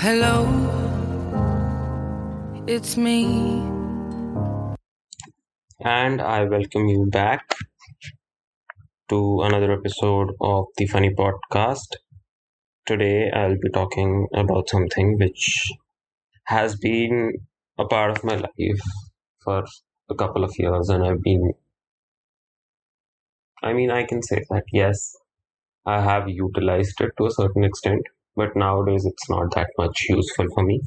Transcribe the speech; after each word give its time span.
Hello, 0.00 0.46
it's 2.68 2.96
me. 2.96 3.24
And 5.80 6.20
I 6.22 6.44
welcome 6.44 6.86
you 6.86 7.06
back 7.06 7.56
to 9.08 9.42
another 9.42 9.72
episode 9.72 10.34
of 10.40 10.66
the 10.76 10.86
Funny 10.86 11.10
Podcast. 11.10 11.96
Today 12.86 13.28
I'll 13.32 13.58
be 13.58 13.70
talking 13.74 14.28
about 14.32 14.68
something 14.68 15.18
which 15.18 15.72
has 16.44 16.76
been 16.76 17.32
a 17.76 17.84
part 17.84 18.12
of 18.12 18.22
my 18.22 18.36
life 18.36 18.84
for 19.42 19.64
a 20.08 20.14
couple 20.14 20.44
of 20.44 20.54
years, 20.60 20.90
and 20.90 21.04
I've 21.04 21.22
been, 21.22 21.54
I 23.64 23.72
mean, 23.72 23.90
I 23.90 24.04
can 24.04 24.22
say 24.22 24.44
that 24.50 24.62
yes, 24.72 25.16
I 25.84 26.00
have 26.02 26.28
utilized 26.28 27.00
it 27.00 27.10
to 27.18 27.26
a 27.26 27.32
certain 27.32 27.64
extent, 27.64 28.02
but 28.38 28.56
nowadays 28.56 29.04
it's 29.04 29.28
not 29.30 29.54
that 29.56 29.70
much 29.78 30.06
useful 30.08 30.46
for 30.54 30.64
me. 30.64 30.80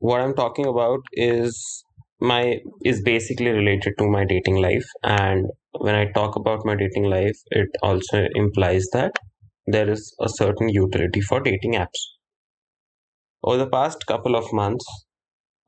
What 0.00 0.20
I'm 0.20 0.34
talking 0.34 0.66
about 0.66 1.00
is 1.14 1.82
my 2.20 2.58
is 2.84 3.00
basically 3.02 3.48
related 3.52 3.94
to 3.98 4.06
my 4.06 4.24
dating 4.26 4.56
life. 4.56 4.84
And 5.02 5.46
when 5.78 5.94
i 5.94 6.04
talk 6.12 6.36
about 6.36 6.66
my 6.66 6.74
dating 6.76 7.04
life 7.04 7.38
it 7.52 7.70
also 7.82 8.26
implies 8.34 8.86
that 8.92 9.12
there 9.66 9.88
is 9.90 10.14
a 10.20 10.28
certain 10.28 10.68
utility 10.68 11.22
for 11.22 11.40
dating 11.40 11.72
apps. 11.72 12.00
Over 13.44 13.58
the 13.58 13.68
past 13.70 14.04
couple 14.06 14.34
of 14.34 14.52
months 14.52 14.84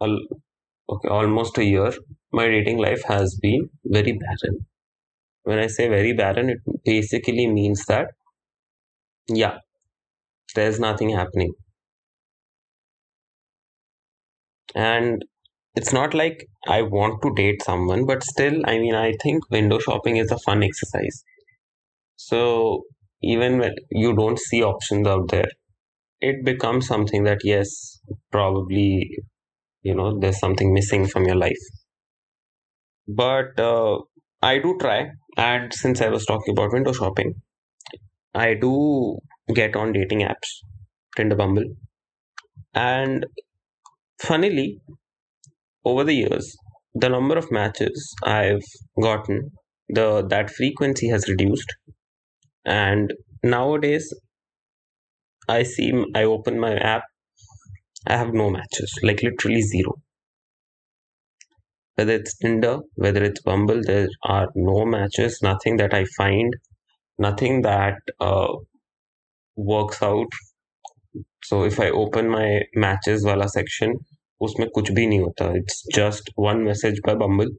okay 0.02 1.08
almost 1.08 1.58
a 1.58 1.64
year 1.64 1.92
my 2.32 2.46
dating 2.48 2.78
life 2.78 3.02
has 3.06 3.38
been 3.42 3.68
very 3.84 4.12
barren. 4.22 4.56
When 5.44 5.58
i 5.60 5.68
say 5.68 5.88
very 5.88 6.14
barren 6.14 6.50
it 6.50 6.60
basically 6.84 7.46
means 7.48 7.84
that 7.86 8.08
yeah 9.28 9.58
there's 10.54 10.80
nothing 10.80 11.10
happening 11.10 11.52
and 14.74 15.24
it's 15.74 15.92
not 15.92 16.14
like 16.14 16.46
I 16.68 16.82
want 16.82 17.20
to 17.22 17.34
date 17.34 17.62
someone, 17.62 18.06
but 18.06 18.22
still, 18.22 18.60
I 18.66 18.78
mean, 18.78 18.94
I 18.94 19.12
think 19.22 19.50
window 19.50 19.78
shopping 19.80 20.16
is 20.16 20.30
a 20.30 20.38
fun 20.38 20.62
exercise. 20.62 21.24
So 22.16 22.84
even 23.22 23.58
when 23.58 23.74
you 23.92 24.14
don't 24.16 24.38
see 24.38 24.62
options 24.64 25.06
out 25.06 25.30
there, 25.30 25.48
it 26.20 26.44
becomes 26.44 26.86
something 26.88 27.24
that, 27.24 27.40
yes, 27.44 28.00
probably, 28.32 29.10
you 29.82 29.94
know, 29.94 30.18
there's 30.18 30.40
something 30.40 30.74
missing 30.74 31.06
from 31.08 31.26
your 31.26 31.36
life. 31.36 31.62
But 33.08 33.58
uh, 33.58 34.00
I 34.42 34.58
do 34.58 34.76
try. 34.78 35.10
And 35.38 35.72
since 35.72 36.02
I 36.02 36.08
was 36.10 36.26
talking 36.26 36.52
about 36.52 36.72
window 36.72 36.92
shopping, 36.92 37.40
I 38.34 38.54
do 38.54 39.18
get 39.52 39.76
on 39.76 39.92
dating 39.92 40.20
apps, 40.20 40.48
Tinder 41.16 41.36
Bumble. 41.36 41.64
And 42.74 43.26
funnily, 44.20 44.80
over 45.84 46.04
the 46.04 46.14
years, 46.14 46.56
the 46.94 47.08
number 47.08 47.36
of 47.36 47.50
matches 47.50 48.14
I've 48.24 48.64
gotten, 49.00 49.50
the 49.88 50.26
that 50.28 50.50
frequency 50.50 51.08
has 51.08 51.28
reduced, 51.28 51.74
and 52.64 53.12
nowadays 53.42 54.12
I 55.48 55.62
see 55.62 55.92
I 56.14 56.24
open 56.24 56.58
my 56.58 56.74
app, 56.76 57.02
I 58.06 58.16
have 58.16 58.32
no 58.32 58.50
matches, 58.50 58.92
like 59.02 59.22
literally 59.22 59.62
zero. 59.62 59.94
Whether 61.96 62.14
it's 62.14 62.36
Tinder, 62.38 62.78
whether 62.96 63.22
it's 63.22 63.42
Bumble, 63.42 63.80
there 63.84 64.08
are 64.24 64.48
no 64.54 64.84
matches, 64.84 65.40
nothing 65.42 65.76
that 65.76 65.94
I 65.94 66.04
find, 66.16 66.54
nothing 67.18 67.62
that 67.62 67.98
uh, 68.20 68.52
works 69.56 70.02
out. 70.02 70.28
So 71.44 71.64
if 71.64 71.78
I 71.80 71.90
open 71.90 72.28
my 72.28 72.62
matches 72.74 73.24
wala 73.24 73.48
section, 73.48 73.96
उसमें 74.40 74.68
कुछ 74.74 74.90
भी 74.92 75.06
नहीं 75.06 75.20
होता 75.20 75.46
it's 75.56 75.82
just 75.94 76.30
one 76.38 76.56
message 76.62 76.98
by 77.06 77.14
Bumble 77.16 77.50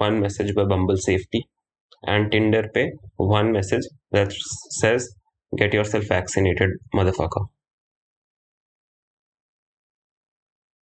one 0.00 0.14
message 0.22 0.50
by 0.56 0.64
Bumble 0.66 0.96
safety 1.00 1.38
and 2.08 2.30
Tinder 2.30 2.66
पे 2.74 2.84
one 3.20 3.46
message 3.52 3.86
that 4.14 4.32
says 4.78 5.08
get 5.52 5.74
yourself 5.74 6.10
vaccinated 6.12 6.78
motherfucker 6.96 7.46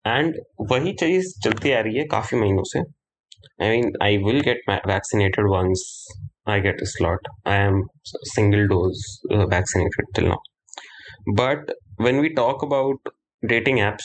and 0.04 0.40
वही 0.70 0.92
चीज़ 1.00 1.32
चलती 1.44 1.72
आ 1.72 1.80
रही 1.80 1.96
है 1.96 2.04
काफ़ी 2.12 2.38
महीनों 2.40 2.62
से. 2.72 2.80
I 3.62 3.70
mean 3.70 3.92
I 4.02 4.16
will 4.24 4.40
get 4.42 4.62
vaccinated 4.86 5.48
once 5.50 5.82
I 6.46 6.60
get 6.60 6.82
a 6.82 6.86
slot. 6.86 7.20
I 7.46 7.56
am 7.56 7.84
single 8.34 8.68
dose 8.68 9.20
uh, 9.30 9.46
vaccinated 9.46 10.04
till 10.14 10.28
now. 10.28 10.40
But 11.34 11.72
when 11.96 12.20
we 12.20 12.34
talk 12.34 12.62
about 12.62 12.98
dating 13.46 13.78
apps, 13.78 14.04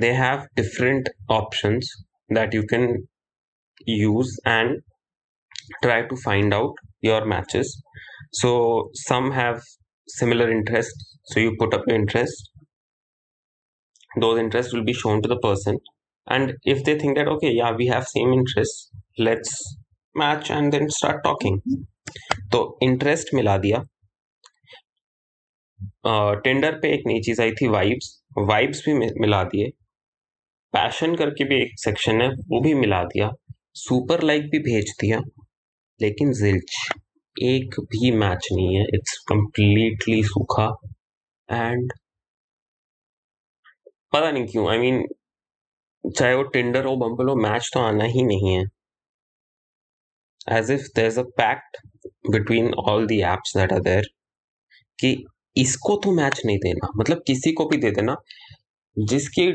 they 0.00 0.14
have 0.14 0.46
different 0.56 1.10
options 1.28 1.90
that 2.30 2.54
you 2.54 2.64
can 2.66 3.08
use 3.86 4.38
and 4.46 4.82
try 5.82 6.02
to 6.06 6.16
find 6.16 6.54
out 6.54 6.74
your 7.00 7.24
matches. 7.26 7.82
So 8.32 8.90
some 8.94 9.30
have 9.32 9.62
similar 10.08 10.50
interests. 10.50 11.18
So 11.26 11.40
you 11.40 11.56
put 11.58 11.74
up 11.74 11.82
your 11.86 11.96
interest. 11.96 12.50
Those 14.18 14.38
interests 14.38 14.72
will 14.72 14.84
be 14.84 14.94
shown 14.94 15.20
to 15.20 15.28
the 15.28 15.36
person. 15.38 15.78
And 16.26 16.54
if 16.64 16.82
they 16.84 16.98
think 16.98 17.18
that, 17.18 17.28
okay, 17.28 17.50
yeah, 17.50 17.72
we 17.72 17.88
have 17.88 18.08
same 18.08 18.32
interests, 18.32 18.90
let's 19.18 19.76
match 20.14 20.50
and 20.50 20.70
then 20.72 20.88
start 20.90 21.22
talking 21.24 21.60
तो 22.52 22.58
interest 22.82 23.34
मिला 23.34 23.56
दिया। 23.58 23.78
Tender 26.44 26.78
पे 26.80 26.92
एक 26.94 27.02
नई 27.06 27.20
चीज़ 27.26 27.40
आई 27.42 27.52
थी 27.52 27.68
vibes 27.68 28.10
vibes 28.38 28.82
भी 28.86 28.94
मिला 29.20 29.42
दिए। 29.44 29.68
पैशन 30.74 31.14
करके 31.16 31.44
भी 31.44 31.62
एक 31.62 31.78
सेक्शन 31.78 32.20
है 32.22 32.28
वो 32.28 32.60
भी 32.62 32.74
मिला 32.74 33.02
दिया। 33.04 33.30
सुपर 33.76 34.22
लाइक 34.22 34.42
भी 34.50 34.58
भेज 34.62 34.94
दिया 35.00 35.18
लेकिन 36.00 36.32
जिल्च 36.34 36.76
एक 37.36 37.80
भी 37.92 38.10
मैच 38.16 38.48
नहीं 38.52 38.76
है 38.76 38.82
इट्स 38.94 39.16
कंप्लीटली 39.28 40.22
सूखा। 40.24 40.66
एंड 41.48 41.92
पता 44.12 44.30
नहीं 44.30 44.46
क्यों 44.46 44.68
आई 44.70 44.76
I 44.76 44.80
मीन 44.80 44.98
mean, 44.98 46.14
चाहे 46.16 46.34
वो 46.34 46.42
टेंडर 46.54 46.84
हो 46.84 46.96
बम्बल 46.98 47.28
हो 47.28 47.34
मैच 47.42 47.70
तो 47.74 47.80
आना 47.80 48.04
ही 48.06 48.22
नहीं 48.24 48.54
है। 48.54 48.64
As 50.46 50.70
if 50.70 50.86
there's 50.94 51.18
a 51.18 51.24
pact 51.24 51.78
between 52.30 52.72
all 52.74 53.06
the 53.06 53.20
apps 53.22 53.52
that 53.54 53.72
are 53.72 53.82
there 53.82 54.04
कि 54.98 55.24
इसको 55.56 55.96
तो 55.96 56.12
मैच 56.12 56.40
नहीं 56.46 56.58
देना। 56.58 56.88
मतलब 56.98 57.22
किसी 57.26 57.52
को 57.52 57.64
भी 57.66 57.76
दे 57.76 57.90
देना, 57.90 58.16
जिसकी 58.96 59.52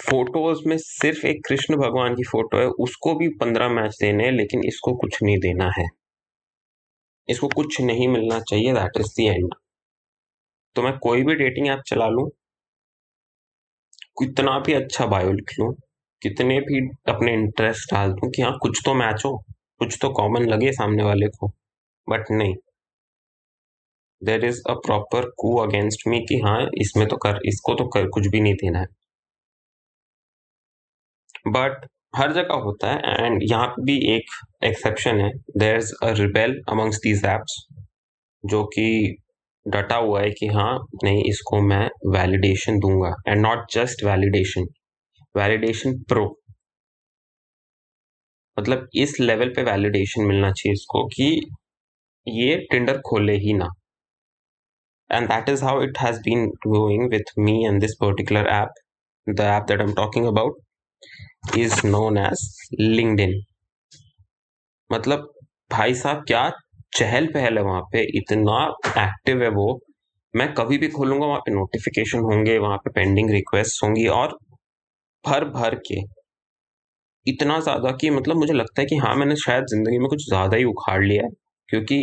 फ़ोटोज़ 0.00 0.60
में 0.68 0.76
सिर्फ़ 0.78 1.26
एक 1.26 1.40
कृष्ण 1.48 1.76
भगवान 1.76 2.14
की 2.14 2.22
फ़ोटो 2.22 2.58
है, 2.58 2.66
उसको 2.66 3.14
भी 3.14 3.28
पंद्रह 3.28 3.68
मैच 3.68 3.96
देने 4.00 4.24
हैं, 4.24 4.32
लेकिन 4.32 4.64
इसको 4.64 4.94
कुछ 4.96 5.18
नहीं 5.22 5.38
देना 5.38 5.70
है। 5.78 5.86
इसको 7.28 7.48
कुछ 7.48 7.80
नहीं 7.80 8.08
मिलना 8.08 8.40
चाहिए 8.40 8.72
दैट 8.72 9.00
इज़ 9.00 9.12
द 9.16 9.26
एंड 9.28 9.54
तो 10.76 10.82
मैं 10.82 10.96
कोई 10.98 11.22
भी 11.22 11.34
डेटिंग 11.34 11.68
ऐप 11.68 11.82
चला 11.86 12.08
लूँ, 12.08 12.28
कितना 14.20 14.58
भी 14.58 14.72
अच्छा 14.72 15.06
बायो 15.06 15.32
लिख 15.32 15.52
लूँ, 15.60 15.72
कितने 16.22 16.60
भी 16.60 16.80
अपने 17.08 17.32
इंटरेस्ट 17.32 17.94
डाल 17.94 18.12
दूँ 18.12 18.30
कि 18.30 18.42
हाँ 18.42 18.58
कुछ 18.62 18.80
तो 18.84 18.94
मैच 18.94 19.22
हो। 19.26 19.42
कुछ 19.80 19.96
तो 20.02 20.08
कॉमन 20.12 20.46
लगे 20.48 20.72
सामने 20.72 21.02
वाले 21.02 21.26
को 21.28 21.48
बट 22.08 22.30
नहीं। 22.30 22.54
There 24.22 24.44
is 24.44 24.60
a 24.70 24.74
proper 24.86 25.28
coup 25.38 25.54
against 25.58 26.06
me 26.08 26.18
कि 26.20 26.36
हाँ 26.40 26.60
इसमें 26.80 27.06
तो 27.08 27.16
कर, 27.16 27.38
इसको 27.44 27.74
तो 27.74 27.86
कर, 27.88 28.06
कुछ 28.08 28.26
भी 28.26 28.40
नहीं 28.40 28.54
देना 28.54 28.78
है। 28.78 28.86
बट 31.48 31.86
हर 32.16 32.32
जगह 32.32 32.54
होता 32.64 32.90
है 32.90 33.26
एंड 33.26 33.42
यहाँ 33.42 33.66
पे 33.68 33.82
भी 33.84 33.96
एक 34.14 34.30
एक्सेप्शन 34.64 35.20
है। 35.20 35.30
There 35.58 35.76
is 35.76 35.92
a 36.04 36.10
rebel 36.18 36.60
amongst 36.68 36.96
these 36.98 37.24
apps 37.26 37.56
जो 38.44 38.62
कि 38.74 39.16
डटा 39.66 39.96
हुआ 39.96 40.20
है 40.20 40.30
कि 40.30 40.46
हाँ 40.48 40.78
नहीं, 41.04 41.22
इसको 41.30 41.60
मैं 41.62 41.86
वैलिडेशन 42.12 42.78
दूँगा। 42.78 43.14
And 43.28 43.40
not 43.40 43.64
just 43.72 44.04
validation 44.04 44.66
validation 45.34 45.98
pro 46.08 46.26
मतलब 48.60 48.88
इस 49.02 49.18
लेवल 49.20 49.52
पे 49.56 49.62
वैलिडेशन 49.64 50.24
मिलना 50.26 50.50
चाहिए 50.52 50.72
इसको 50.74 51.04
कि 51.08 51.28
ये 52.26 52.56
टिंडर 52.70 52.98
खोले 53.06 53.36
ही 53.38 53.52
ना। 53.54 53.68
And 55.10 55.28
that 55.28 55.48
is 55.48 55.64
how 55.64 55.82
it 55.82 55.98
has 55.98 56.18
been 56.24 56.46
going 56.66 57.08
with 57.10 57.32
me 57.38 57.64
and 57.66 57.80
this 57.80 57.94
particular 58.00 58.48
app 58.48 58.72
the 59.26 59.40
app 59.40 59.64
that 59.68 59.80
I 59.80 59.86
am 59.86 59.94
talking 59.94 60.26
about 60.26 61.56
is 61.58 61.86
known 61.86 62.18
as 62.18 62.48
LinkedIn 62.80 63.40
मतलब 64.90 65.30
भाई 65.70 65.94
साहब, 65.94 66.22
क्या 66.26 66.50
चहल 66.96 67.26
पहल 67.26 67.58
है 67.58 67.62
वहाँ 67.64 67.80
पे? 67.92 68.00
इतना 68.18 68.62
एक्टिव 68.98 69.42
है 69.42 69.48
वो। 69.48 69.66
मैं 70.34 70.52
कभी 70.54 70.78
भी 70.78 70.88
खोलूँगा, 70.88 71.26
वहाँ 71.26 71.40
पे 71.40 71.52
नोटिफिकेशन 71.52 72.18
होंगे, 72.20 72.56
वहाँ 72.58 72.76
पे 72.78 72.90
पेंडिंग 72.90 73.30
रिक्वेस्ट 73.30 73.82
होंगी 73.84 74.06
और 74.08 74.36
भर 75.24 75.44
भर 75.50 75.74
के 75.86 76.00
इतना 77.26 77.58
ज़्यादा 77.60 77.90
कि 77.96 78.10
मतलब 78.10 78.36
मुझे 78.36 78.52
लगता 78.54 78.80
है 78.82 78.86
कि 78.86 78.96
हाँ 78.98 79.14
मैंने 79.16 79.36
शायद 79.38 79.66
ज़िंदगी 79.66 79.98
में 79.98 80.08
कुछ 80.08 80.26
ज़्यादा 80.28 80.56
ही 80.56 80.64
उखाड़ 80.66 81.02
लिया 81.04 81.22
है, 81.24 81.30
क्योंकि 81.68 82.00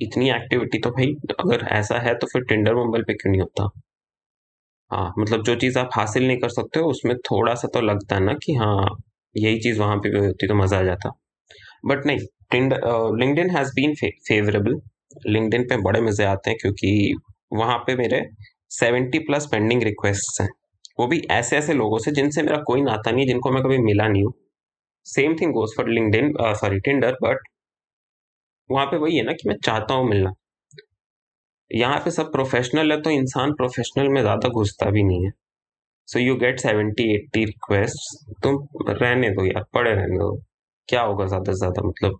इतनी 0.00 0.30
एक्टिविटी 0.32 0.78
तो 0.80 0.90
भाई, 0.90 1.12
अगर 1.40 1.66
ऐसा 1.72 1.98
है 2.00 2.14
तो 2.16 2.26
फिर 2.26 2.42
टिंडर 2.46 2.74
मंबल 2.76 3.02
पे 3.02 3.14
क्यों 3.14 3.32
नहीं 3.32 3.40
होता? 3.42 3.68
हाँ 4.90 5.12
मतलब 5.18 5.42
जो 5.44 5.54
चीज़ 5.56 5.78
आप 5.78 5.88
हासिल 5.94 6.26
नहीं 6.26 6.36
कर 6.38 6.48
सकते 6.50 6.80
हो, 6.80 6.88
उसमें 6.88 7.14
थोड़ा 7.20 7.54
सा 7.54 7.68
तो 7.74 7.80
लगता 7.82 8.14
है 8.16 8.22
ना 8.22 8.32
कि 8.44 8.54
हाँ 8.54 8.86
यही 9.34 9.58
चीज़ 9.60 9.78
वहाँ 9.80 9.96
पे 9.98 10.10
भी 10.10 10.18
होती 10.18 10.46
तो 10.48 10.54
मज़ा 10.54 10.78
आ 10.78 10.82
जाता। 10.82 11.10
बट 11.86 12.06
नहीं 12.06 12.18
LinkedIn 13.18 13.50
has 13.50 13.70
been 13.76 13.94
favourable 14.28 14.80
LinkedIn 15.28 15.64
पे 15.64 15.76
बड़े 15.82 16.00
मज़े 16.02 16.24
आते 16.26 16.50
हैं 16.50 16.58
क्योंकि 16.62 17.14
वहाँ 17.54 17.78
पे 17.86 17.96
मेरे 17.96 18.22
सेवेंटी 18.72 19.18
प्लस 19.20 19.46
पेंडिंग 19.48 19.82
रिक्वेस्ट 19.84 20.40
हैं। 20.42 20.48
वो 20.98 21.06
भी 21.08 21.20
ऐसे 21.32 21.56
ऐसे 21.58 21.74
लोगों 21.74 21.98
से 22.00 22.12
जिनसे 22.12 22.42
मेरा 22.42 22.58
कोई 22.66 22.82
नाता 22.82 23.10
नहीं 23.10 23.22
है, 23.22 23.28
जिनको 23.28 23.50
मैं 23.52 23.62
कभी 23.64 23.78
मिला 23.80 24.08
नहीं 24.08 24.24
हूँ। 24.24 24.32
Same 25.06 25.34
thing 25.40 25.52
goes 25.52 25.76
for 25.76 25.88
LinkedIn 25.90 26.32
sorry 26.60 26.80
Tinder 26.80 27.16
but 27.22 27.48
वहाँ 28.70 28.86
पे 28.86 28.96
वही 28.98 29.16
है 29.16 29.22
ना 29.24 29.32
कि 29.32 29.48
मैं 29.48 29.56
चाहता 29.64 29.94
हूँ 29.94 30.08
मिलना। 30.08 30.32
यहाँ 31.70 31.98
पे 32.04 32.10
सब 32.10 32.30
प्रोफेशनल 32.32 32.92
है 32.92 33.00
तो 33.02 33.10
इंसान 33.10 33.52
प्रोफेशनल 33.54 34.08
में 34.08 34.20
ज़्यादा 34.22 34.48
घुसता 34.50 34.90
भी 34.90 35.02
नहीं 35.02 35.24
है। 35.24 35.30
So 36.08 36.18
you 36.18 36.34
get 36.38 36.60
seventy 36.60 37.04
eighty 37.14 37.44
request 37.44 38.32
तुम 38.42 38.58
रहने 38.90 39.30
दो 39.30 39.44
यार, 39.46 39.64
पड़े 39.74 39.92
रहने 39.92 40.18
दो। 40.18 40.34
क्या 40.88 41.02
होगा 41.02 41.26
ज़्यादा 41.26 41.52
से 41.52 41.58
ज़्यादा 41.58 41.86
मतलब 41.88 42.18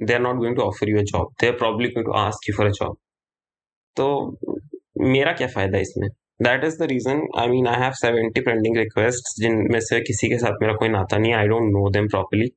they 0.00 0.14
are 0.14 0.20
not 0.20 0.36
going 0.36 0.56
to 0.56 0.62
offer 0.62 0.88
you 0.90 0.98
a 0.98 1.02
job 1.12 1.32
they 1.40 1.48
are 1.48 1.56
probably 1.58 1.88
going 1.88 2.06
to 2.06 2.12
ask 2.20 2.48
you 2.48 2.54
for 2.56 2.66
a 2.66 2.70
job 2.72 2.96
तो 3.96 4.06
मेरा 5.02 5.32
क्या 5.32 5.48
फ़ायदा 5.48 5.78
इसमें? 5.78 6.08
That 6.40 6.64
is 6.64 6.78
the 6.78 6.88
reason 6.90 7.22
I 7.40 7.48
mean 7.48 7.66
I 7.68 7.80
have 7.82 7.92
seventy 8.00 8.40
pending 8.48 8.76
request 8.76 9.40
जिनमें 9.42 9.80
से 9.88 10.00
किसी 10.10 10.28
के 10.28 10.38
साथ 10.38 10.62
मेरा 10.62 10.74
कोई 10.82 10.88
नाता 10.88 11.18
नहीं 11.18 11.34
I 11.34 11.48
don't 11.48 11.72
know 11.72 11.88
them 11.90 12.08
properly 12.08 12.50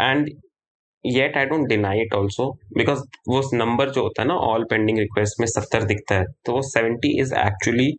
and 0.00 0.28
yet 1.04 1.36
I 1.36 1.46
don't 1.46 1.66
deny 1.68 2.00
it 2.02 2.14
also 2.14 2.50
because 2.78 3.02
वो 3.28 3.42
नंबर 3.56 3.90
जो 3.90 4.02
होता 4.02 4.22
है 4.22 4.28
ना 4.28 4.34
ऑल 4.52 4.64
पेंडिंग 4.70 4.98
रिक्वेस्ट 4.98 5.40
में 5.40 5.46
सत्तर 5.46 5.84
दिखता 5.92 6.14
है 6.14 6.24
तो 6.46 6.52
वो 6.52 6.62
seventy 6.70 7.18
is 7.20 7.34
actually 7.46 7.90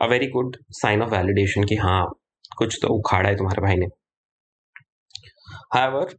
a 0.00 0.06
very 0.06 0.26
good 0.38 0.56
sign 0.82 1.02
of 1.02 1.10
validation 1.10 1.64
कि 1.64 1.76
हाँ 1.84 2.04
कुछ 2.58 2.78
तो 2.82 2.94
उखाड़ा 2.94 3.28
है 3.28 3.36
तुम्हारे 3.36 3.62
भाई 3.62 3.76
ने 3.76 3.86
However, 5.72 6.12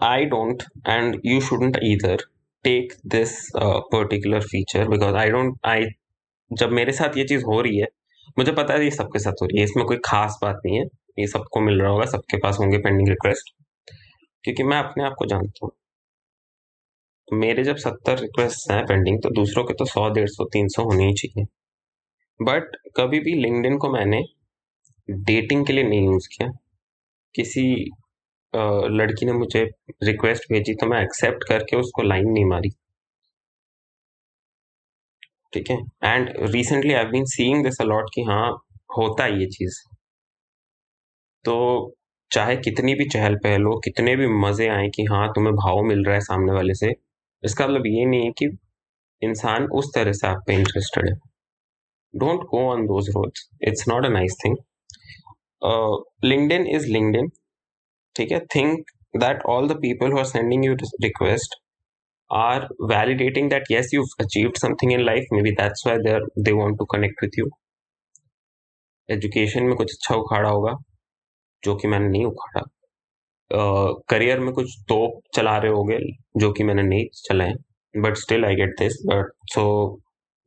I 0.00 0.24
don't, 0.24 0.62
and 0.84 1.18
you 1.22 1.40
shouldn't 1.40 1.78
either 1.82 2.18
take 2.64 2.94
this 3.04 3.50
uh, 3.54 3.80
particular 3.90 4.40
feature 4.40 4.88
because 4.88 5.14
I 5.14 5.28
don't. 5.28 5.58
I 5.64 5.86
जब 6.50 6.70
मेरे 6.72 6.92
साथ 6.92 7.16
ये 7.16 7.24
चीज़ 7.24 7.44
हो 7.44 7.60
रही 7.60 7.78
है, 7.78 7.86
मुझे 8.36 8.52
पता 8.52 8.74
है 8.74 8.84
ये 8.84 8.90
सबके 8.92 9.18
साथ 9.18 9.42
हो 9.42 9.46
रही 9.46 9.58
है, 9.58 9.64
इसमें 9.64 9.84
कोई 9.86 9.96
खास 10.04 10.38
बात 10.42 10.60
नहीं 10.66 10.78
है, 10.78 10.84
ये 11.18 11.26
सबको 11.28 11.60
मिल 11.60 11.80
रहा 11.80 11.90
होगा, 11.90 12.04
सबके 12.06 12.36
पास 12.38 12.58
होंगे 12.60 12.78
पेंडिंग 12.78 13.08
रिक्वेस्ट 13.08 13.54
क्योंकि 14.44 14.62
मैं 14.64 14.78
अपने 14.78 15.04
आप 15.04 15.14
को 15.18 15.26
जानता 15.26 15.64
हूँ। 15.64 15.70
मेरे 17.28 17.62
जब 17.64 17.76
सत्तर 17.76 18.18
रिक्वेस्ट 18.18 18.70
हैं 18.70 18.84
पेंडिंग 18.86 19.18
तो 19.22 19.30
दूसरों 19.30 19.64
के 19.64 19.74
तो 19.74 19.84
सौ, 19.84 20.08
डेढ़ 20.10 20.28
सौ, 20.28 20.44
तीन 20.46 20.68
सौ 20.68 20.82
होने 20.84 21.06
ही 21.06 21.14
चाहिए। 21.14 21.46
बट 22.40 22.76
कभी 22.96 23.20
भी 23.20 23.34
लिंकडिन 23.34 23.76
को 23.78 23.90
मैंने 23.92 24.22
डेटिंग 25.08 25.66
के 25.66 25.72
लिए 25.72 25.84
नहीं 25.84 26.04
यूज़ 26.04 26.28
किया। 26.28 26.48
किसी 27.34 27.62
लड़की 28.52 29.26
ने 29.26 29.32
मुझे 29.32 29.64
रिक्वेस्ट 30.02 30.52
भेजी 30.52 30.74
तो 30.74 30.86
मैं 30.86 31.02
एक्सेप्ट 31.02 31.44
करके 31.48 31.76
उसको 31.76 32.02
लाइन 32.02 32.30
नहीं 32.30 32.44
मारी। 32.46 32.70
ठीक 35.52 35.70
है? 35.70 35.76
And 36.04 36.32
recently 36.54 36.92
I 36.94 37.04
been 37.06 37.24
seeing 37.26 37.64
this 37.64 37.80
a lot 37.80 38.10
कि 38.14 38.22
हाँ 38.22 38.48
होता 38.98 39.24
है 39.24 39.40
ये 39.40 39.46
चीज़। 39.48 39.78
तो 41.44 41.54
चाहे 42.30 42.56
कितनी 42.58 42.94
भी 42.94 43.04
चहल 43.08 43.36
पहल 43.44 43.62
हो, 43.64 43.78
कितने 43.84 44.14
भी 44.16 44.26
मज़े 44.40 44.68
आए 44.68 44.88
कि 44.94 45.04
हाँ 45.04 45.28
तुम्हें 45.34 45.54
भाव 45.56 45.82
मिल 45.84 46.04
रहा 46.04 46.14
है 46.14 46.20
सामने 46.20 46.52
वाले 46.52 46.74
से, 46.74 46.94
इसका 47.42 47.66
मतलब 47.66 47.86
ये 47.86 48.04
नहीं 48.06 48.24
है 48.24 48.30
कि 48.38 48.46
इंसान 49.22 49.66
उस 49.78 49.90
तरह 49.94 50.12
से 50.12 50.26
आप 50.28 50.42
पे 50.46 50.54
इंटरेस्टेड 50.54 51.08
है। 51.08 51.14
Don't 52.14 52.42
go 52.50 52.58
on 52.70 52.84
those 52.86 53.08
roads 53.10 53.48
it's 53.68 53.88
not 53.88 54.04
a 54.06 54.08
nice 54.08 54.36
thing 54.44 54.56
LinkedIn 56.24 56.66
is 56.76 56.86
LinkedIn 56.88 57.28
ठीक 58.16 58.32
है? 58.32 58.40
Think 58.54 58.90
that 59.16 59.42
all 59.48 59.68
the 59.68 59.76
people 59.80 60.12
who 60.12 60.18
are 60.18 60.24
sending 60.26 60.64
you 60.64 60.74
request 61.02 61.54
are 62.30 62.68
validating 62.90 63.50
that 63.50 63.70
yes 63.70 63.92
you've 63.92 64.14
achieved 64.20 64.58
something 64.58 64.90
in 64.90 65.04
life. 65.04 65.26
Maybe 65.30 65.52
that's 65.58 65.84
why 65.86 65.96
they 66.06 66.18
they 66.46 66.52
want 66.52 66.78
to 66.80 66.86
connect 66.94 67.22
with 67.22 67.38
you. 67.40 67.46
Education 69.08 69.62
में 69.64 69.74
कुछ 69.76 69.92
अच्छा 69.92 70.14
उखाड़ा 70.14 70.48
होगा 70.48 70.74
जो 71.62 71.74
कि 71.74 71.88
मैंने 71.88 72.08
नहीं 72.08 72.24
उखाड़ा। 72.24 72.62
करियर 74.10 74.38
uh, 74.38 74.44
में 74.44 74.52
कुछ 74.54 74.74
तो 74.88 74.98
चला 75.34 75.56
रहे 75.58 75.70
होगे 75.72 75.98
जो 76.40 76.52
कि 76.52 76.64
मैंने 76.64 76.82
नहीं 76.82 77.06
चलाए 77.24 77.54
but 77.94 78.16
still 78.16 78.44
I 78.44 78.54
get 78.54 78.74
this 78.78 78.98
but 79.06 79.32
so 79.52 79.64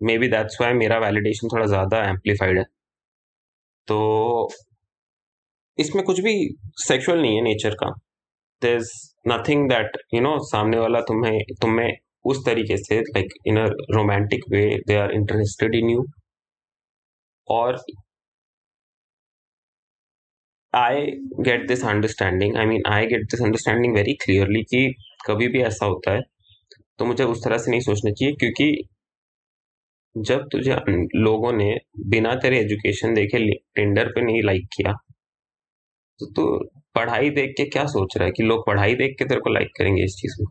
maybe 0.18 0.28
that's 0.28 0.62
why 0.62 0.74
मेरा 0.74 0.98
वैलिडेशन 1.00 1.48
थोड़ा 1.54 1.66
ज़्यादा 1.66 2.04
एम्पलीफाइड 2.10 2.58
है। 2.58 2.64
तो 3.88 4.50
इसमें 5.78 6.04
कुछ 6.06 6.20
भी 6.20 6.34
सेक्सुअल 6.88 7.22
नहीं 7.22 7.36
है 7.36 7.42
नेचर 7.44 7.76
का। 7.84 7.92
There 8.62 8.80
nothing 9.28 9.68
that 9.70 9.98
you 10.14 10.22
know 10.22 10.38
सामने 10.46 10.78
वाला 10.78 11.02
तुम्हें 11.10 11.40
तुम्हें 11.62 11.92
उस 12.26 12.46
तरीके 12.46 12.78
से 12.78 13.00
like 13.02 13.34
in 13.48 13.58
a 13.58 13.66
romantic 13.96 14.44
way 14.52 14.64
they 14.88 14.96
are 14.96 15.12
interested 15.12 15.76
in 15.76 15.90
you 15.90 16.06
और 17.48 17.78
I 20.74 21.06
get 21.46 21.68
this 21.68 21.84
understanding 21.86 22.58
I 22.58 22.66
mean 22.66 22.84
I 22.88 23.06
get 23.06 23.24
this 23.32 23.42
understanding 23.42 23.96
very 23.96 24.14
clearly 24.22 24.62
कि 24.64 24.88
कभी 25.28 25.48
भी 25.48 25.62
ऐसा 25.64 25.86
होता 25.86 26.12
है 26.12 26.22
तो 27.00 27.06
मुझे 27.06 27.24
उस 27.24 27.44
तरह 27.46 27.58
से 27.58 27.72
नहीं 27.72 27.82
सोचना 27.82 28.12
चाहिए 28.12 28.36
क्योंकि 28.36 28.72
जब 30.16 30.48
तुझे 30.52 30.76
लोगों 31.16 31.52
ने 31.54 31.74
बिना 32.10 32.34
तेरे 32.36 32.60
एजुकेशन 32.60 33.14
देखे 33.14 33.40
टेंडर 33.76 34.08
पे 34.08 34.22
नहीं 34.22 34.42
लाइक 34.44 34.68
किया 34.74 34.94
तो 36.20 36.26
तू 36.32 36.46
पढ़ाई 36.96 37.30
देख 37.32 37.54
के 37.58 37.66
क्या 37.70 37.86
सोच 37.88 38.18
रहा 38.18 38.26
है 38.26 38.32
कि 38.38 38.44
लोग 38.44 38.66
पढ़ाई 38.68 38.96
देख 38.96 39.16
के 39.20 39.26
तेरे 39.26 39.42
को 39.42 39.54
लाइक 39.54 39.70
करेंगे 39.78 40.04
इस 40.04 40.16
चीज़ 40.22 40.36
में? 40.42 40.48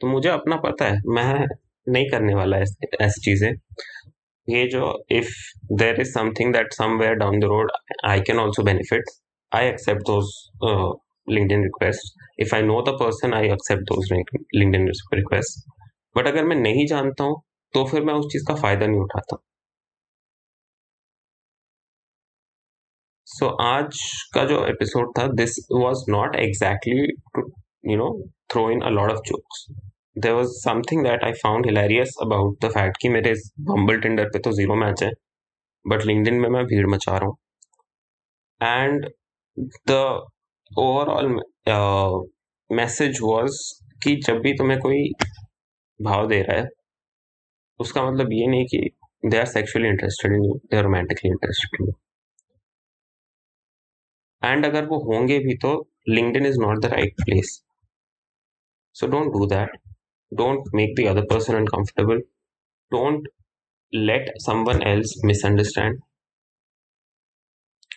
तो 0.00 0.06
मुझे 0.08 0.28
अपना 0.28 0.56
पता 0.56 0.84
है, 0.84 1.00
मैं 1.08 1.46
नहीं 1.86 2.08
करने 2.10 2.34
वाला 2.34 2.58
ऐसी 2.58 3.20
चीज़ें। 3.22 3.52
ये 4.48 4.66
जो 4.68 4.86
if 5.12 5.30
there 5.78 6.00
is 6.00 6.10
something 6.12 6.52
that 6.54 6.72
somewhere 6.74 7.14
down 7.22 7.38
the 7.40 7.44
road 7.52 7.72
I 8.06 8.20
can 8.28 8.38
also 8.40 8.62
benefit 8.64 9.10
I 9.52 9.68
accept 9.68 10.02
those 10.10 10.32
LinkedIn 11.28 11.62
request 11.64 12.24
if 12.42 12.54
I 12.56 12.62
know 12.62 12.80
the 12.88 12.96
person 13.00 13.34
I 13.34 13.48
accept 13.52 13.82
those 13.92 14.12
LinkedIn 14.12 14.88
request 15.14 15.68
but 16.16 16.26
अगर 16.28 16.44
मैं 16.44 16.56
नहीं 16.56 16.86
जानता 16.86 17.24
हूँ 17.24 17.40
तो 17.74 17.84
फिर 17.86 18.02
मैं 18.04 18.14
उस 18.14 18.32
चीज़ 18.32 18.44
का 18.48 18.54
फ़ायदा 18.62 18.86
नहीं 18.86 19.00
उठाता। 19.00 19.36
सो 23.40 23.48
आज 23.62 23.98
का 24.34 24.44
जो 24.44 24.66
एपिसोड 24.66 25.12
था 25.18 25.26
this 25.26 25.54
was 25.72 25.98
not 26.08 26.34
exactly 26.36 27.06
to 27.06 27.42
you 27.90 27.96
know 27.96 28.08
throw 28.52 28.70
in 28.70 28.80
a 28.80 28.88
lot 28.88 29.10
of 29.10 29.18
jokes 29.18 29.64
there 30.18 30.32
was 30.32 30.48
something 30.48 31.04
that 31.04 31.24
I 31.24 31.32
found 31.32 31.66
hilarious 31.66 32.14
about 32.22 32.64
the 32.64 32.68
fact 32.68 32.96
कि 33.02 33.08
मेरे 33.08 33.30
इस 33.30 33.50
बम्बल 33.60 34.00
टेंडर 34.00 34.24
पे 34.24 34.38
तो 34.38 34.52
ज़ीरो 34.52 34.74
मैच 34.74 35.02
है 35.02 35.10
बट 35.84 36.04
लिंकडिन 36.04 36.34
में 36.34 36.48
मैं 36.48 36.64
भीड़ 36.64 36.86
मचा 36.86 37.16
रहा 37.16 37.26
हूँ। 37.26 37.36
And 38.62 39.08
the 39.90 40.26
overall 40.78 41.32
message 42.70 43.20
was 43.22 43.58
कि 44.04 44.16
जब 44.16 44.40
भी 44.40 44.52
तुम्हें 44.52 44.78
कोई 44.80 45.10
भाव 46.00 46.28
दे 46.28 46.42
रहा 46.42 46.60
है, 46.60 46.68
उसका 47.80 48.10
मतलब 48.10 48.32
ये 48.32 48.46
नहीं 48.46 48.64
कि 48.64 48.90
they 49.26 49.38
are 49.38 49.46
sexually 49.46 49.88
interested 49.88 50.32
in 50.32 50.44
you 50.44 50.60
they 50.70 50.76
are 50.76 50.84
romantically 50.84 51.30
interested 51.30 51.80
in 51.80 51.88
you 51.88 51.94
and 54.42 54.66
अगर 54.66 54.86
वो 54.86 54.98
होंगे 55.04 55.38
भी 55.38 55.56
तो 55.56 55.74
LinkedIn 56.08 56.46
is 56.46 56.60
not 56.60 56.78
the 56.78 56.84
right 56.84 57.14
place 57.24 57.62
so 58.96 59.06
don't 59.06 59.32
do 59.32 59.46
that 59.46 59.76
don't 60.32 60.74
make 60.74 60.94
the 60.96 61.06
other 61.08 61.26
person 61.30 61.56
uncomfortable 61.56 62.22
don't 62.92 63.28
let 63.92 64.28
someone 64.38 64.82
else 64.82 65.12
misunderstand. 65.24 65.98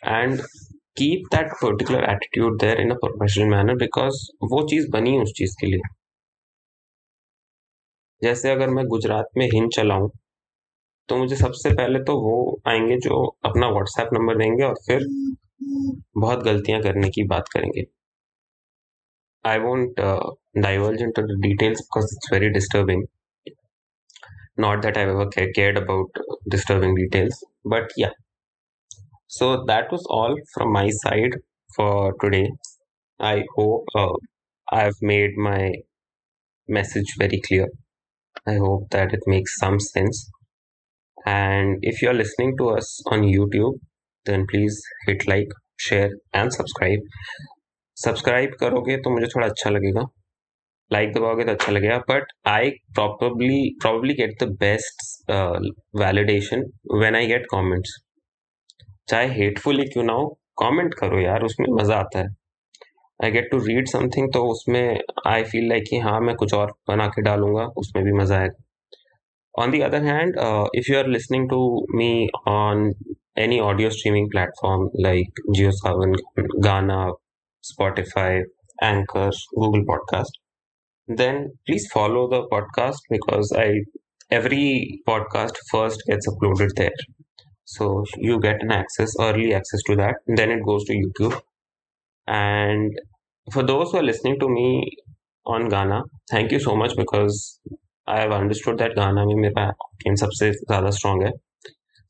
And 0.04 0.42
keep 0.96 1.30
that 1.32 1.50
particular 1.62 2.02
attitude 2.04 2.60
there 2.60 2.76
in 2.76 2.92
a 2.92 2.96
professional 2.96 3.50
manner 3.50 3.76
because 3.76 4.18
वो 4.44 4.62
चीज़ 4.68 4.90
बनी 4.92 5.18
उस 5.22 5.34
चीज़ 5.38 5.56
के 5.62 5.68
लिए. 5.68 5.82
जैसे 8.22 8.52
अगर 8.52 8.70
मैं 8.70 8.86
गुजरात 8.88 9.30
में 9.38 9.46
हिंद 9.46 9.70
चलाऊं 9.72 10.10
तो 11.10 11.18
मुझे 11.18 11.36
सबसे 11.36 11.70
पहले 11.74 12.00
तो 12.00 12.14
वो 12.22 12.36
आएँगे 12.68 12.98
जो 12.98 13.24
अपना 13.46 13.70
व्हाट्सएप 13.70 14.10
नंबर 14.14 14.38
देंगे 14.38 14.64
और 14.64 14.76
फिर 14.88 15.06
बहुत 16.17 16.43
गलतियां 16.45 16.81
करने 16.83 17.09
की 17.11 17.25
बात 17.35 17.49
करेंगे 17.55 17.85
I 19.51 19.59
won't 19.59 20.01
diverge 20.63 21.03
into 21.17 21.23
details 21.49 21.81
because 21.81 22.13
it's 22.17 22.33
very 22.33 22.49
disturbing 22.59 23.05
not 24.59 24.83
that 24.83 24.97
I've 24.97 25.09
ever 25.09 25.27
cared 25.55 25.77
about 25.79 26.09
disturbing 26.51 26.95
details, 26.97 27.45
but 27.65 27.93
yeah. 27.97 28.11
So 29.29 29.65
that 29.67 29.93
was 29.93 30.05
all 30.11 30.35
from 30.53 30.73
my 30.73 30.91
side 30.91 31.37
for 31.77 32.15
today. 32.21 32.51
I 33.21 33.45
hope 33.57 33.85
uh, 33.95 34.15
I've 34.73 35.01
made 35.01 35.37
my 35.37 35.73
message 36.69 37.15
very 37.19 37.41
clear. 37.47 37.69
I 38.47 38.57
hope 38.57 38.91
that 38.91 39.13
it 39.13 39.21
makes 39.27 39.57
some 39.59 39.79
sense. 39.79 40.31
And 41.27 41.79
if 41.83 42.03
you're 42.03 42.15
listening 42.15 42.57
to 42.59 42.71
us 42.71 43.01
on 43.11 43.23
YouTube, 43.23 43.79
then 44.30 44.46
please 44.50 44.80
hit 45.10 45.24
like 45.30 45.54
share 45.82 46.10
and 46.36 46.52
subscribe 46.52 47.08
subscribe 47.98 48.56
करोगे 48.60 48.98
तो 48.98 49.10
मुझे 49.10 49.28
थोड़ा 49.28 49.48
अच्छा 49.48 49.70
लगेगा। 49.70 50.02
Like 50.92 51.12
दबाओगे 51.14 51.44
तो 51.46 51.52
अच्छा 51.52 51.72
लगेगा 51.72 51.98
but 52.10 52.32
I 52.48 52.70
properly 52.96 53.62
probably 53.82 54.14
get 54.14 54.44
the 54.44 54.48
best 54.60 55.04
validation 56.02 56.64
when 56.94 57.16
I 57.16 57.28
get 57.28 57.46
comments 57.52 57.98
चाहे 59.10 59.28
हेटफुली 59.36 59.86
क्यों 59.94 60.04
ना 60.04 60.14
हो 60.14 60.28
कमेंट 60.62 60.94
करो 61.00 61.20
यार 61.22 61.44
उसमें 61.44 61.68
मज़ा 61.74 61.96
आता 61.96 62.20
है। 62.20 62.28
I 63.24 63.32
get 63.32 63.50
to 63.52 63.58
read 63.66 63.88
something 63.90 64.32
तो 64.34 64.44
उसमें 64.52 65.00
आई 65.28 65.44
फील 65.44 65.70
लाइक 65.70 65.84
कि 65.90 66.00
हाँ 66.00 66.20
मैं 66.22 66.36
कुछ 66.36 66.54
और 66.54 66.74
बना 66.88 67.08
के 67.16 67.22
डालूँगा 67.22 67.66
उसमें 67.78 68.04
भी 68.06 68.14
मज़ा 68.20 68.40
आएगा। 68.40 68.62
On 69.56 69.72
the 69.74 69.80
other 69.86 70.00
hand 70.04 70.38
uh, 70.44 70.68
if 70.74 70.88
you 70.90 70.96
are 71.00 71.08
listening 71.08 71.44
to 71.50 71.58
me 71.98 72.06
on 72.52 72.80
any 73.37 73.61
audio 73.61 73.89
streaming 73.91 74.29
platform 74.31 74.91
like 74.95 75.31
JioSavan, 75.57 76.15
Ghana, 76.63 77.13
Spotify, 77.65 78.43
Anchor, 78.81 79.31
Google 79.55 79.85
Podcast, 79.85 80.31
then 81.07 81.53
please 81.67 81.87
follow 81.93 82.29
the 82.29 82.47
podcast 82.49 82.99
because 83.11 83.53
I 83.57 83.71
every 84.31 85.01
podcast 85.09 85.53
first 85.71 86.03
gets 86.07 86.29
uploaded 86.29 86.69
there. 86.77 86.99
So 87.65 88.05
you 88.17 88.41
get 88.41 88.63
an 88.63 88.73
access, 88.73 89.13
early 89.21 89.55
access 89.55 89.81
to 89.87 89.97
that. 89.97 90.17
Then 90.27 90.51
it 90.51 90.65
goes 90.65 90.85
to 90.85 90.93
YouTube. 90.93 91.41
And 92.27 92.93
for 93.53 93.63
those 93.63 93.91
who 93.91 93.99
are 93.99 94.03
listening 94.03 94.39
to 94.41 94.49
me 94.49 94.91
on 95.47 95.69
Ghana, 95.69 96.03
thank 96.31 96.53
you 96.53 96.61
so 96.61 96.77
much 96.77 96.97
because 96.97 97.61
I 98.07 98.21
have 98.21 98.33
understood 98.33 98.79
that 98.79 98.95
Ghana 98.95 99.25
में 99.27 99.35
मेरा 99.35 99.67
audience 99.69 100.21
सबसे 100.21 100.51
ज़्यादा 100.53 100.91
strong 100.99 101.23
है. 101.25 101.33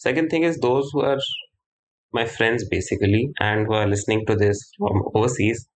Second 0.02 0.28
thing 0.28 0.42
is 0.42 0.58
those 0.58 0.90
who 0.92 1.02
are 1.02 1.18
my 2.14 2.24
friends 2.24 2.66
basically 2.68 3.30
and 3.40 3.66
who 3.66 3.74
are 3.74 3.86
listening 3.86 4.24
to 4.26 4.36
this 4.36 4.70
from 4.78 5.02
overseas. 5.14 5.68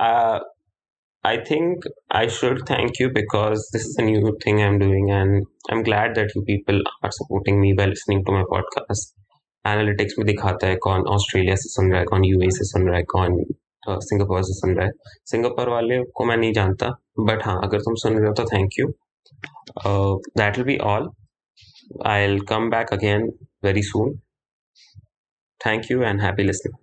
Uh, 0.00 0.40
I 1.24 1.38
think 1.44 1.84
I 2.10 2.28
should 2.28 2.60
thank 2.66 2.98
you 2.98 3.10
because 3.12 3.68
this 3.72 3.84
is 3.84 3.96
a 3.98 4.02
new 4.02 4.36
thing 4.42 4.62
I'm 4.62 4.78
doing 4.78 5.10
and 5.10 5.46
I'm 5.68 5.82
glad 5.82 6.14
that 6.14 6.34
you 6.34 6.42
people 6.42 6.80
are 7.02 7.10
supporting 7.10 7.60
me 7.60 7.72
by 7.72 7.86
listening 7.86 8.24
to 8.24 8.32
my 8.32 8.44
podcast. 8.44 9.14
Analytics 9.66 10.14
में 10.18 10.26
दिखाता 10.26 10.66
है 10.66 10.76
कौन 10.82 11.02
Australia 11.14 11.54
से 11.62 11.68
सुन 11.68 11.90
रहा 11.90 12.00
है 12.00 12.06
कौन 12.06 12.24
UA 12.24 12.48
से 12.58 12.64
सुन 12.64 12.86
रहा 12.88 12.96
है 12.96 13.02
कौन 13.14 13.34
सिंगापुर 13.88 14.42
से 14.42 14.54
सुन 14.60 14.74
रहा 14.76 14.86
है 14.86 14.92
सिंगापुर 15.30 15.68
वाले 15.68 15.98
को 16.16 16.24
मैं 16.24 16.36
नहीं 16.36 16.52
जानता 16.58 16.88
बट 17.30 17.44
हाँ 17.44 17.58
अगर 17.64 17.80
तुम 17.86 17.94
सुन 18.02 18.18
रहे 18.18 18.28
हो 18.28 18.34
तो 18.40 18.44
thank 18.52 18.78
you 18.78 18.86
that 19.86 20.56
will 20.58 20.66
be 20.66 20.76
all 20.92 21.08
I'll 22.03 22.41
come 22.41 22.69
back 22.69 22.91
again 22.91 23.37
very 23.61 23.81
soon. 23.81 24.21
Thank 25.63 25.89
you 25.89 26.03
and 26.03 26.21
happy 26.21 26.43
listening. 26.43 26.77